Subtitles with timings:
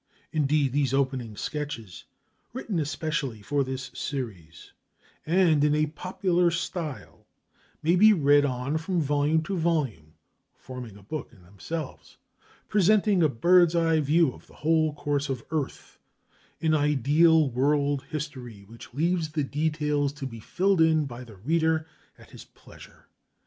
[0.31, 2.05] Indeed, these opening sketches,
[2.53, 4.73] written especially for this series,
[5.27, 7.27] and in a popular style,
[7.83, 10.15] may be read on from volume to volume,
[10.55, 12.17] forming a book in themselves,
[12.67, 15.99] presenting a bird's eye view of the whole course of earth,
[16.63, 21.85] an ideal world history which leaves the details to be filled in by the reader
[22.17, 23.05] at his pleasure.